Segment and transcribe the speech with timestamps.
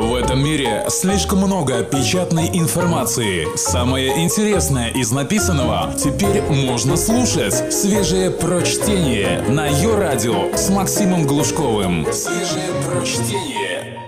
[0.00, 3.54] В этом мире слишком много печатной информации.
[3.54, 7.70] Самое интересное из написанного теперь можно слушать.
[7.70, 12.06] Свежее прочтение на ее радио с Максимом Глушковым.
[12.14, 14.00] Свежее прочтение.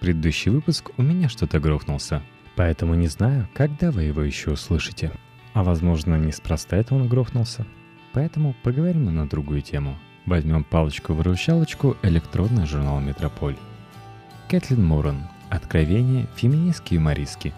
[0.00, 2.22] Предыдущий выпуск у меня что-то грохнулся,
[2.56, 5.12] поэтому не знаю, когда вы его еще услышите.
[5.52, 7.66] А возможно, неспроста это он грохнулся.
[8.14, 9.98] Поэтому поговорим на другую тему.
[10.24, 13.58] Возьмем палочку-выручалочку электронный журнал «Метрополь».
[14.52, 15.22] Кэтлин Моран.
[15.48, 17.54] Откровение феминистки юмористки.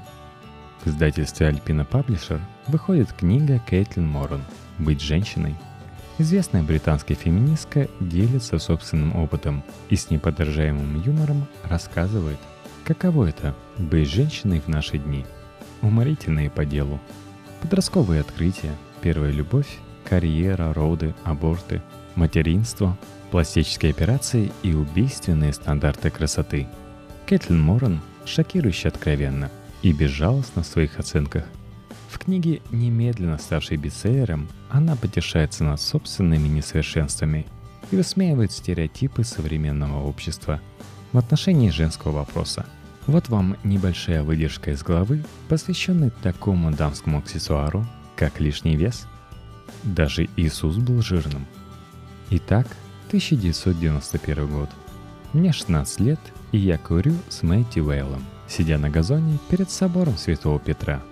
[0.85, 4.45] В издательстве Альпина Паблишер выходит книга Кэтлин Моран
[4.79, 5.57] «Быть женщиной».
[6.19, 12.39] Известная британская феминистка делится собственным опытом и с неподражаемым юмором рассказывает,
[12.85, 15.27] каково это– быть женщиной в наши дни.
[15.83, 17.01] Уморительные по делу.
[17.61, 21.83] Подростковые открытия, первая любовь, карьера, роды, аборты,
[22.15, 22.97] материнство,
[23.33, 26.69] пластические операции и убийственные стандарты красоты–
[27.27, 29.51] Кэтлин Моран шокирующе откровенно
[29.83, 31.45] и безжалостна в своих оценках.
[32.09, 37.47] В книге, немедленно ставшей бестселлером, она потешается над собственными несовершенствами
[37.91, 40.61] и высмеивает стереотипы современного общества
[41.13, 42.67] в отношении женского вопроса.
[43.07, 49.07] Вот вам небольшая выдержка из главы, посвященной такому дамскому аксессуару, как лишний вес.
[49.83, 51.47] Даже Иисус был жирным.
[52.31, 52.67] Итак,
[53.09, 54.71] 1991 год.
[55.35, 56.21] Мне 16 лет,
[56.53, 61.03] и я курю с Мэтти Уэйлом, сидя на газоне перед собором Святого Петра.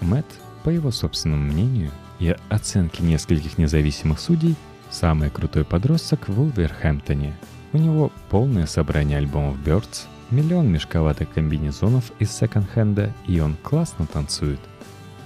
[0.00, 0.28] Мэтт,
[0.62, 4.54] по его собственному мнению и оценке нескольких независимых судей,
[4.88, 7.36] самый крутой подросток в Вулверхэмптоне.
[7.72, 14.60] У него полное собрание альбомов Birds, миллион мешковатых комбинезонов из секонд-хенда, и он классно танцует.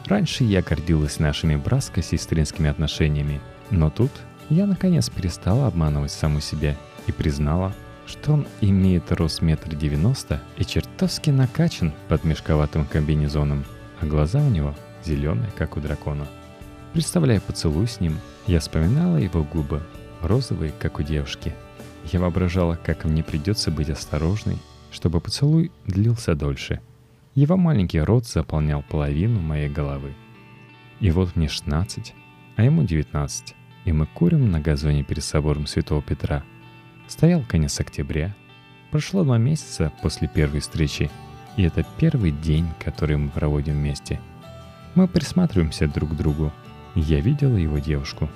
[0.07, 4.13] Раньше я гордилась нашими браско-сестринскими отношениями, но тут
[4.49, 6.75] я наконец перестала обманывать саму себя
[7.07, 7.75] и признала,
[8.07, 13.65] что он имеет рост метр девяносто и чертовски накачан под мешковатым комбинезоном,
[14.01, 16.27] а глаза у него зеленые, как у дракона.
[16.93, 19.83] Представляя поцелуй с ним, я вспоминала его губы,
[20.23, 21.55] розовые, как у девушки.
[22.13, 24.59] Я воображала, как мне придется быть осторожной,
[24.91, 26.81] чтобы поцелуй длился дольше.
[27.35, 30.15] Его маленький рот заполнял половину моей головы.
[31.01, 32.15] И вот мне 16,
[32.57, 36.45] а ему 19, и мы курим на газоне перед собором Святого Петра–
[37.09, 38.35] Стоял конец октября.
[38.91, 41.11] Прошло два месяца после первой встречи,
[41.57, 44.21] и это первый день, который мы проводим вместе.
[44.95, 46.53] Мы присматриваемся друг к другу.
[46.95, 48.29] Я видела его девушку,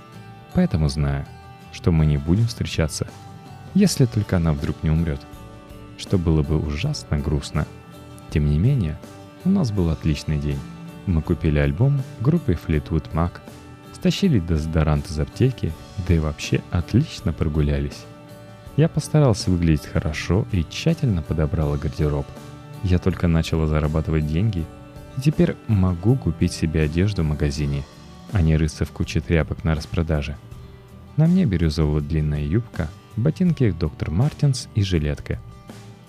[0.54, 1.26] поэтому знаю,
[1.72, 3.08] что мы не будем встречаться,
[3.74, 5.20] если только она вдруг не умрет,
[5.98, 7.66] что было бы ужасно грустно.
[8.30, 8.98] Тем не менее,
[9.44, 10.60] у нас был отличный день.
[11.06, 13.32] Мы купили альбом группы Fleetwood Mac,
[13.94, 15.72] стащили дезодорант из аптеки,
[16.06, 18.04] да и вообще отлично прогулялись.
[18.80, 22.24] Я постарался выглядеть хорошо и тщательно подобрала гардероб.
[22.82, 24.64] Я только начала зарабатывать деньги,
[25.18, 27.84] и теперь могу купить себе одежду в магазине,
[28.32, 30.34] а не рыться в куче тряпок на распродаже.
[31.18, 35.38] На мне бирюзовая длинная юбка, ботинки доктор Мартинс и жилетка.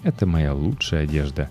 [0.04, 1.50] Это моя лучшая одежда.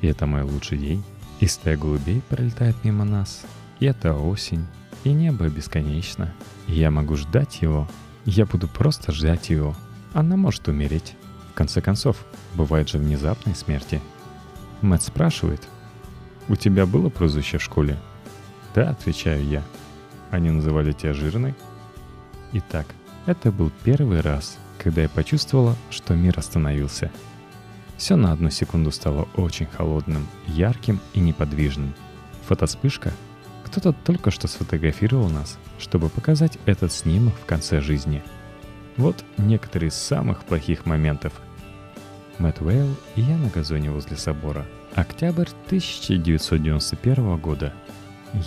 [0.00, 1.02] И это мой лучший день.
[1.40, 3.44] И стая голубей пролетает мимо нас.
[3.80, 4.64] И это осень.
[5.02, 6.32] И небо бесконечно.
[6.68, 7.88] И я могу ждать его.
[8.24, 9.74] Я буду просто ждать его.
[10.14, 11.14] Она может умереть.
[11.52, 12.24] В конце концов,
[12.54, 14.00] бывают же внезапные смерти.
[14.82, 15.66] Мэтт спрашивает,
[16.48, 17.98] «У тебя было прозвище в школе?»
[18.74, 19.62] «Да»,— отвечаю я.
[20.30, 21.54] «Они называли тебя жирной?»
[22.52, 22.86] Итак,
[23.26, 27.10] это был первый раз, когда я почувствовала, что мир остановился.
[27.96, 31.94] Все на одну секунду стало очень холодным, ярким и неподвижным.
[32.48, 33.12] Фотоспышка.
[33.64, 38.22] Кто-то только что сфотографировал нас, чтобы показать этот снимок в конце жизни—
[38.96, 41.32] вот некоторые из самых плохих моментов.
[42.38, 44.66] Мэтт Уэйл и я на газоне возле собора.
[44.94, 47.72] Октябрь 1991 года.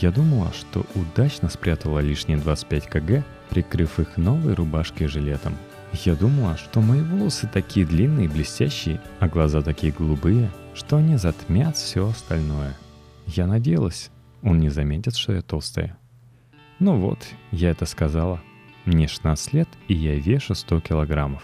[0.02, 5.56] Я думала, что удачно спрятала лишние 25 кг, прикрыв их новой рубашкой и жилетом.
[6.04, 11.18] Я думала, что мои волосы такие длинные и блестящие, а глаза такие голубые, что они
[11.18, 12.76] затмят все остальное.
[13.28, 14.10] Я надеялась,
[14.42, 15.98] он не заметит, что я толстая.
[16.80, 17.20] Ну вот,
[17.52, 18.42] я это сказала–
[18.86, 21.44] мне 16 лет, и я вешу 100 килограммов.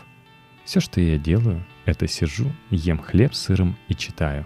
[0.66, 4.46] Все, что я делаю, это сижу, ем хлеб с сыром и читаю.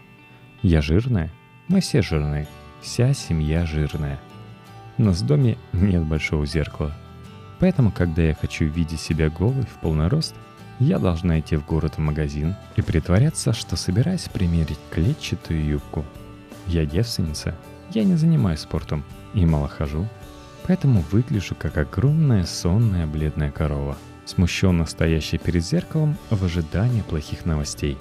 [0.61, 1.31] Я жирная,
[1.67, 2.47] мы все жирные,
[2.81, 4.19] вся семья жирная.
[4.97, 6.95] Нас в доме нет большого зеркала.
[7.59, 10.35] Поэтому, когда я хочу видеть себя голой в полный рост,
[10.79, 16.05] я должна идти в город в магазин и притворяться, что собираюсь примерить клетчатую юбку.
[16.67, 17.55] Я девственница,
[17.91, 19.03] я не занимаюсь спортом
[19.33, 20.07] и мало хожу,
[20.67, 27.97] поэтому выгляжу как огромная сонная бледная корова, смущенно стоящая перед зеркалом в ожидании плохих новостей.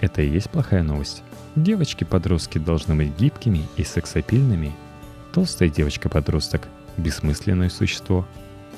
[0.00, 1.22] Это и есть плохая новость.
[1.56, 4.72] Девочки-подростки должны быть гибкими и сексапильными.
[5.32, 8.26] Толстая девочка-подросток– бессмысленное существо.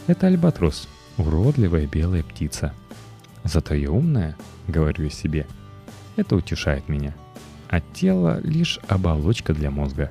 [0.06, 2.72] Это альбатрос, уродливая белая птица.
[3.42, 4.36] Зато я умная,
[4.68, 5.46] говорю я себе.
[6.16, 7.14] Это утешает меня.
[7.68, 10.10] А тело– лишь оболочка для мозга.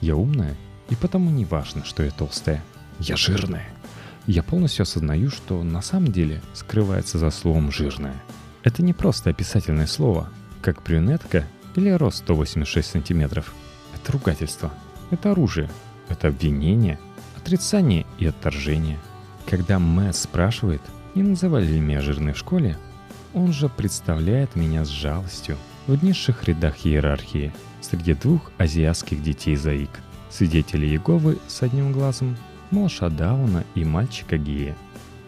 [0.00, 0.56] Я умная,
[0.92, 2.62] и потому не важно, что я толстая.
[3.00, 3.66] Я жирная.
[4.26, 8.22] Я полностью осознаю, что на самом деле скрывается за словом «жирная».
[8.62, 10.28] Это не просто описательное слово,
[10.60, 11.46] как брюнетка
[11.76, 13.54] или рост 186 сантиметров.
[13.94, 14.70] Это ругательство.
[15.10, 15.70] Это оружие.
[16.10, 16.98] Это обвинение,
[17.38, 18.98] отрицание и отторжение.
[19.48, 20.82] Когда Мэтт спрашивает,
[21.14, 22.76] не называли ли меня жирной в школе,
[23.32, 25.56] он же представляет меня с жалостью
[25.86, 27.50] в низших рядах иерархии
[27.80, 29.90] среди двух азиатских детей заик,
[30.32, 32.36] свидетелей Иеговы с одним глазом
[32.70, 34.74] малыша Дауна и мальчика Гия.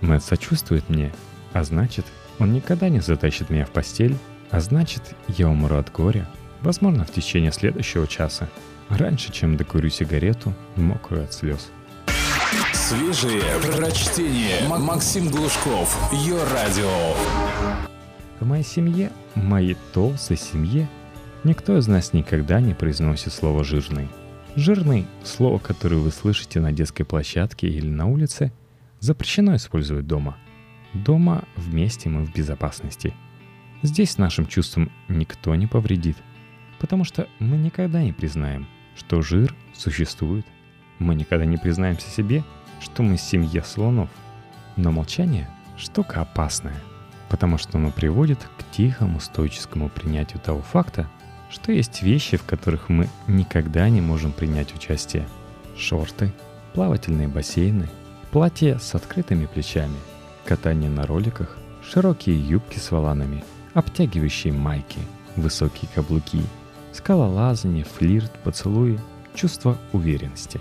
[0.00, 1.12] Мэтт сочувствует мне,
[1.52, 2.06] а значит,
[2.38, 4.16] он никогда не затащит меня в постель,
[4.50, 6.28] а значит, я умру от горя,
[6.60, 8.48] возможно, в течение следующего часа,
[8.88, 11.70] раньше, чем докурю сигарету, мокрую от слез.
[12.72, 14.68] Свежие прочтение.
[14.68, 15.96] Максим Глушков.
[16.12, 17.14] Ее радио.
[18.40, 20.88] В моей семье, моей толстой семье,
[21.44, 24.08] никто из нас никогда не произносит слово «жирный».
[24.56, 28.52] Жирный– слово, которое вы слышите на детской площадке или на улице,
[29.00, 30.36] запрещено использовать дома.
[30.92, 33.14] Дома вместе мы в безопасности.
[33.82, 36.16] Здесь нашим чувствам никто не повредит,
[36.78, 40.46] потому что мы никогда не признаем, что жир существует.
[41.00, 42.44] Мы никогда не признаемся себе,
[42.80, 44.08] что мы семья слонов.
[44.76, 46.80] Но молчание– штука опасная,
[47.28, 51.10] потому что оно приводит к тихому стоическому принятию того факта,
[51.54, 55.28] что есть вещи, в которых мы никогда не можем принять участие.
[55.78, 56.32] Шорты,
[56.72, 57.88] плавательные бассейны,
[58.32, 59.96] платья с открытыми плечами,
[60.44, 61.56] катание на роликах,
[61.88, 64.98] широкие юбки с воланами, обтягивающие майки,
[65.36, 66.42] высокие каблуки,
[66.92, 68.98] скалолазание, флирт, поцелуи,
[69.36, 70.60] чувство уверенности.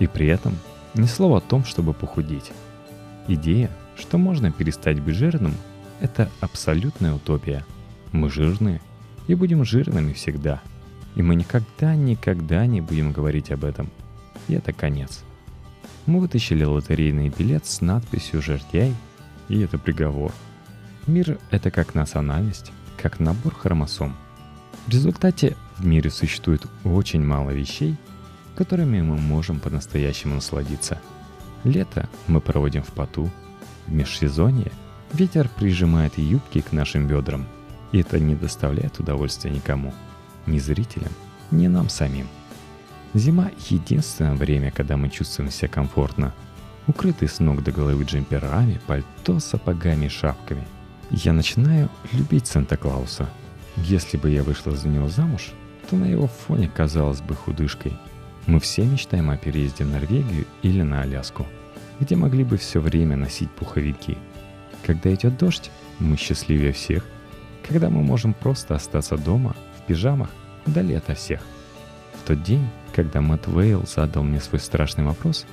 [0.00, 0.58] И при этом
[0.94, 2.50] ни слова о том, чтобы похудеть.
[3.28, 5.54] Идея, что можно перестать быть жирным,
[6.00, 7.64] это абсолютная утопия.
[8.10, 8.80] Мы жирные–
[9.26, 10.60] и будем жирными всегда.
[11.14, 13.90] И мы никогда-никогда не будем говорить об этом.
[14.48, 15.22] И это конец.
[16.06, 18.94] Мы вытащили лотерейный билет с надписью «Жердяй»,
[19.48, 20.32] и это приговор.
[21.06, 24.14] Мир— это как национальность, как набор хромосом.
[24.86, 27.96] В результате в мире существует очень мало вещей,
[28.54, 31.00] которыми мы можем по-настоящему насладиться.
[31.64, 33.30] Лето мы проводим в поту,
[33.86, 34.70] в межсезонье
[35.12, 37.46] ветер прижимает юбки к нашим бедрам–
[38.00, 39.92] это не доставляет удовольствия никому,
[40.46, 41.12] ни зрителям,
[41.50, 42.28] ни нам самим.
[43.14, 46.34] Зима— единственное время, когда мы чувствуем себя комфортно.
[46.86, 50.66] Укрытый с ног до головы джемперами, пальто, сапогами шапками.
[51.10, 53.28] Я начинаю любить Санта-Клауса.
[53.76, 55.52] Если бы я вышла за него замуж,
[55.88, 57.96] то на его фоне казалась бы худышкой.
[58.46, 61.46] Мы все мечтаем о переезде в Норвегию или на Аляску,
[62.00, 64.18] где могли бы все время носить пуховики.
[64.84, 67.04] Когда идет дождь, мы счастливее всех,
[67.66, 70.30] когда мы можем просто остаться дома, в пижамах,
[70.64, 71.40] вдали ото всех.
[72.14, 75.46] В тот день, когда Мэтт Вейл задал мне свой страшный вопрос,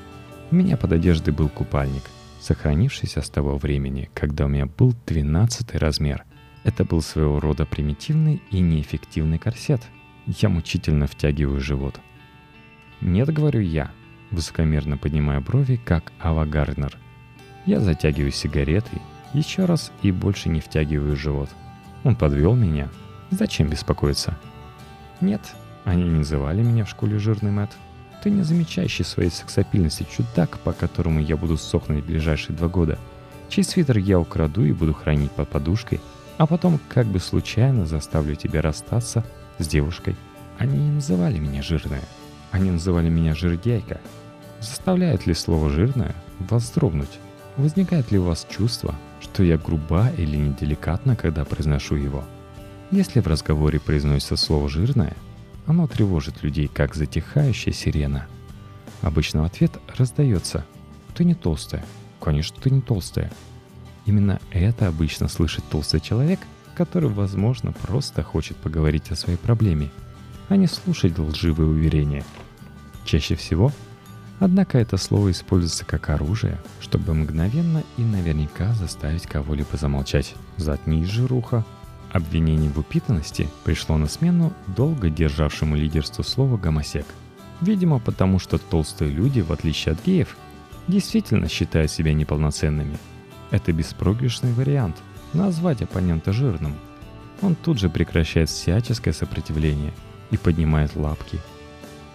[0.51, 2.04] у меня под одеждой был купальник,
[2.39, 6.24] сохранившийся с того времени, когда у меня был 12 размер.
[6.63, 9.81] Это был своего рода примитивный и неэффективный корсет.
[10.25, 11.99] Я мучительно втягиваю живот.
[13.02, 13.92] «Нет»,— говорю я,
[14.31, 16.97] высокомерно поднимая брови, как Ава Гарднер.
[17.66, 19.02] Я затягиваю сигаретой,
[19.33, 21.49] еще раз и больше не втягиваю живот—
[22.04, 22.90] он подвел меня.
[23.31, 24.38] Зачем беспокоиться?
[25.22, 25.42] Нет,
[25.86, 27.72] они не называли меня в школе жирный Мэтт.
[28.24, 32.98] Ты не замечающий своей сексапильности чудак, по которому я буду сохнуть в ближайшие два года.
[33.50, 36.00] Чей свитер я украду и буду хранить под подушкой,
[36.38, 39.26] а потом как бы случайно заставлю тебя расстаться
[39.60, 40.16] с девушкой.
[40.57, 42.04] Они не называли меня жирная.
[42.52, 44.00] Они называли меня жирдяйка.
[44.60, 47.19] Заставляет ли слово «жирная» вас вздрогнуть?
[47.57, 52.23] Возникает ли у вас чувство, что я груба или неделикатна, когда произношу его?
[52.92, 55.15] Если в разговоре произносится слово «жирное»,
[55.65, 58.27] оно тревожит людей, как затихающая сирена.
[59.01, 60.65] Обычно в ответ раздается
[61.15, 61.83] «Ты не толстая».
[62.19, 63.31] Конечно, ты не толстая.
[64.06, 66.39] Именно это обычно слышит толстый человек,
[66.75, 69.89] который, возможно, просто хочет поговорить о своей проблеме,
[70.49, 72.23] а не слушать лживые уверения.
[73.06, 73.71] Чаще всего
[74.44, 80.35] Однако это слово используется как оружие, чтобы мгновенно и наверняка заставить кого-либо замолчать.
[80.57, 81.64] «Заткнись, жируха!»
[82.12, 87.06] Обвинение в упитанности пришло на смену долго державшему лидерству слова «гомосек».
[87.62, 90.35] Видимо, потому что толстые люди, в отличие от геев,
[90.90, 92.97] действительно считают себя неполноценными.
[93.50, 94.97] Это беспроигрышный вариант–
[95.33, 96.76] назвать оппонента жирным.
[97.42, 99.94] он тут же прекращает всяческое сопротивление
[100.31, 101.40] и поднимает лапки.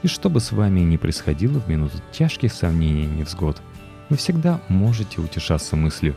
[0.02, 3.60] И что бы с вами ни происходило в минуту тяжких сомнений и невзгод,
[4.08, 6.14] вы всегда можете утешаться мыслью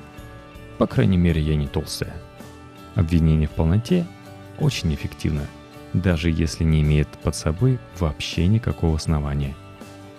[0.77, 2.13] «По крайней мере, я не толстая».
[2.95, 4.05] Обвинение в полноте
[4.59, 5.45] очень эффективно,
[5.93, 9.55] даже если не имеет под собой вообще никакого основания.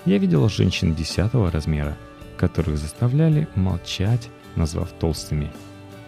[0.04, 1.96] Я видел женщин десятого размера,
[2.36, 5.52] которых заставляли молчать, назвав толстыми.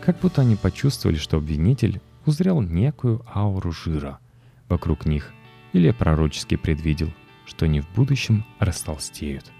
[0.01, 4.19] Как будто они почувствовали, что обвинитель узрел некую ауру жира
[4.69, 5.33] вокруг них
[5.73, 7.11] или пророчески предвидел,
[7.47, 9.51] что они в будущем растолстеют.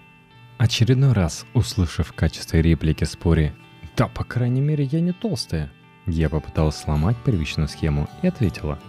[0.57, 3.53] Очередной раз, услышав в качестве реплики споре
[3.97, 5.71] «Да, по крайней мере, я не толстая»,
[6.05, 8.79] я попыталась сломать первичную схему и ответила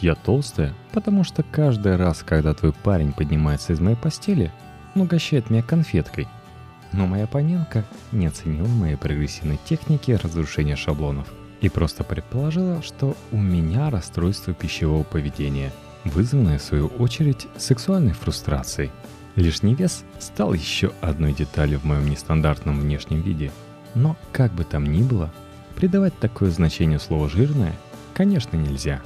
[0.00, 4.52] «Я толстая, потому что каждый раз, когда твой парень поднимается из моей постели,
[4.94, 6.28] он угощает меня конфеткой».
[6.92, 13.36] Но моя оппонентка не оценила моей прогрессивной техники разрушения шаблонов и просто предположила, что у
[13.36, 15.72] меня расстройство пищевого поведения,
[16.08, 18.90] вызванное в свою очередь сексуальной фрустрацией.
[19.34, 23.52] Лишний вес стал еще одной деталью в моем нестандартном внешнем виде.
[23.94, 25.32] Но как бы там ни было,
[25.74, 27.74] придавать такое значение слову «жирное»
[28.14, 29.02] конечно нельзя.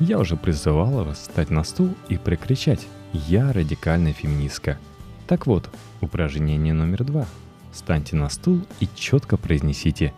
[0.00, 4.78] Я уже призывала вас встать на стул и прокричать «Я радикальная феминистка».
[5.26, 5.68] Так вот,
[6.00, 7.26] упражнение номер два.
[7.72, 10.14] Встаньте на стул и четко произнесите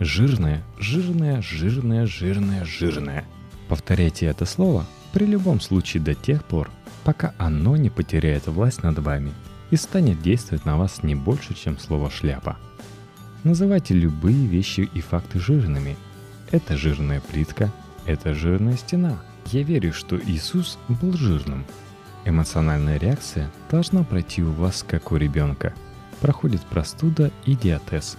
[0.00, 3.24] «жирное, жирное, жирное, жирное, жирное».
[3.68, 6.68] Повторяйте это слово при любом случае до тех пор,
[7.04, 9.32] пока оно не потеряет власть над вами
[9.70, 12.56] и станет действовать на вас не больше, чем слово «шляпа».
[13.44, 15.96] Называйте любые вещи и факты жирными.
[16.50, 17.72] Это жирная плитка,
[18.06, 19.22] это жирная стена.
[19.52, 21.64] Я верю, что Иисус был жирным.
[22.24, 25.74] Эмоциональная реакция должна пройти у вас, как у ребенка.
[26.20, 28.16] Проходит простуда и диатез.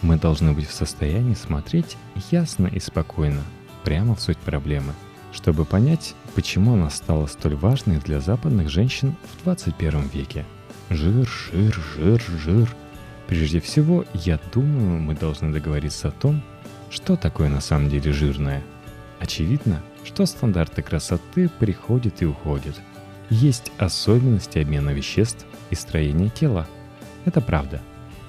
[0.00, 1.98] Мы должны быть в состоянии смотреть
[2.30, 3.42] ясно и спокойно,
[3.84, 4.94] прямо в суть проблемы–
[5.32, 10.44] чтобы понять, почему она стала столь важной для западных женщин в 21 веке.
[10.88, 12.76] Жир, жир, жир, жир.
[13.26, 16.42] Прежде всего, я думаю, мы должны договориться о том,
[16.90, 18.62] что такое на самом деле жирное.
[19.20, 22.80] Очевидно, что стандарты красоты приходят и уходят.
[23.28, 26.66] Есть особенности обмена веществ и строения тела.
[27.24, 27.80] Это правда.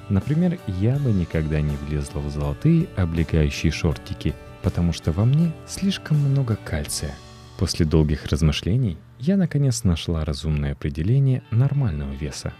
[0.10, 6.18] Например, я бы никогда не влезла в золотые облегающие шортики– потому что во мне слишком
[6.18, 7.16] много кальция.
[7.62, 12.54] После долгих размышлений я наконец нашла разумное определение нормального веса.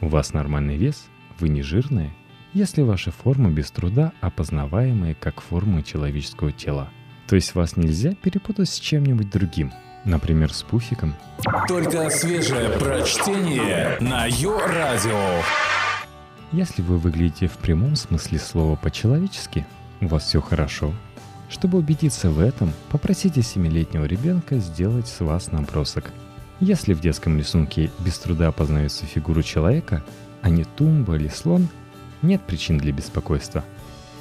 [0.00, 1.04] У вас нормальный вес,
[1.38, 2.14] вы не жирная,
[2.54, 6.88] если ваша форма без труда опознаваемая как форма человеческого тела.
[7.26, 9.70] То есть вас нельзя перепутать с чем-нибудь другим,
[10.06, 11.14] например, с пуфиком.
[11.68, 15.42] Только свежее прочтение на Йо-Радио.
[16.52, 19.66] Если вы выглядите в прямом смысле слова по-человечески,
[20.00, 20.94] у вас все хорошо,
[21.48, 26.12] чтобы убедиться в этом, попросите семилетнего ребенка сделать с вас набросок.
[26.60, 30.04] Если в детском рисунке без труда познается фигуру человека,
[30.42, 31.68] а не тумба или слон,
[32.22, 33.64] нет причин для беспокойства.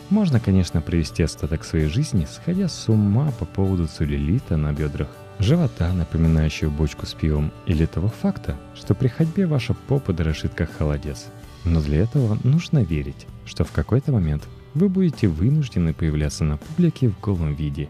[0.09, 5.91] Можно, конечно, провести остаток своей жизни, сходя с ума по поводу целлюлита на бедрах, живота,
[5.91, 11.25] напоминающего бочку с пивом, или того факта, что при ходьбе ваша попа дрожит как холодец.
[11.65, 17.09] Но для этого нужно верить, что в какой-то момент вы будете вынуждены появляться на публике
[17.09, 17.89] в голом виде,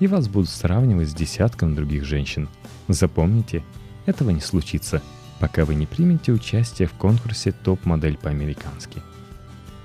[0.00, 2.48] и вас будут сравнивать с десятком других женщин.
[2.88, 3.64] Запомните,
[4.04, 5.02] этого не случится,
[5.40, 9.02] пока вы не примете участие в конкурсе топ-модель по-американски.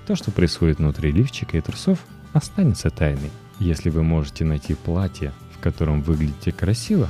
[0.06, 3.32] То, что происходит внутри лифчика и трусов, останется тайной.
[3.60, 7.10] Если вы можете найти платье, в котором выглядите красиво,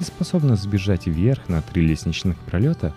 [0.00, 2.92] и способны сбежать вверх на три лестничных пролета,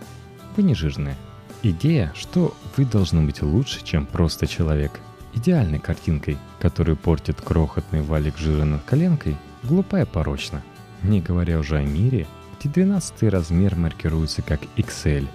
[0.58, 1.16] вы не жирные.
[1.64, 5.00] Идея, что вы должны быть лучше, чем просто человек–
[5.36, 10.64] идеальной картинкой, которую портит крохотный валик жира над коленкой, глупая и порочна.
[11.04, 12.26] Не говоря уже о мире,
[12.60, 15.28] где 12 размер маркируется как XL.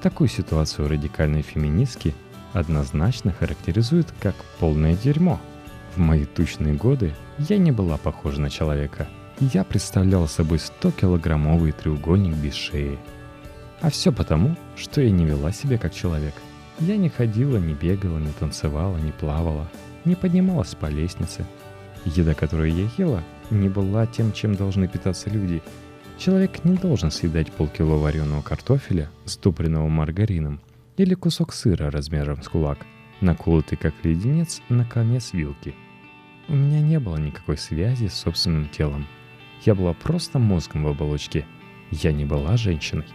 [0.00, 2.14] Такую ситуацию радикальные феминистки
[2.52, 5.40] однозначно характеризуют как полное дерьмо.
[5.94, 9.06] В мои тучные годы я не была похожа на человека.
[9.38, 12.98] Я представляла собой 100-килограммовый треугольник без шеи.
[13.80, 16.34] А все потому, что я не вела себя как человек–
[16.80, 19.70] я не ходила, не бегала, не танцевала, не плавала,
[20.04, 21.46] не поднималась по лестнице.
[22.04, 25.62] Еда, которую я ела, не была тем, чем должны питаться люди.
[26.18, 30.60] Человек не должен съедать полкило вареного картофеля, ступленного маргарином,
[30.96, 32.86] или кусок сыра размером с кулак,
[33.20, 35.74] наколотый как леденец на конец вилки.
[36.48, 39.06] У меня не было никакой связи с собственным телом.
[39.64, 41.46] Я была просто мозгом в оболочке.
[41.90, 43.06] Я не была женщиной.